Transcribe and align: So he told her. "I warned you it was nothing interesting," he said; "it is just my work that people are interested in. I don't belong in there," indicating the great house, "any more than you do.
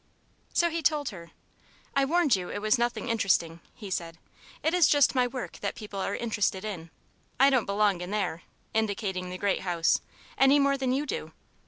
So 0.51 0.71
he 0.71 0.81
told 0.81 1.09
her. 1.09 1.29
"I 1.95 2.05
warned 2.05 2.35
you 2.35 2.49
it 2.49 2.57
was 2.57 2.79
nothing 2.79 3.07
interesting," 3.07 3.59
he 3.75 3.91
said; 3.91 4.17
"it 4.63 4.73
is 4.73 4.87
just 4.87 5.13
my 5.13 5.27
work 5.27 5.59
that 5.59 5.75
people 5.75 5.99
are 5.99 6.15
interested 6.15 6.65
in. 6.65 6.89
I 7.39 7.51
don't 7.51 7.65
belong 7.67 8.01
in 8.01 8.09
there," 8.09 8.41
indicating 8.73 9.29
the 9.29 9.37
great 9.37 9.59
house, 9.61 10.01
"any 10.39 10.57
more 10.57 10.75
than 10.75 10.91
you 10.91 11.05
do. 11.05 11.33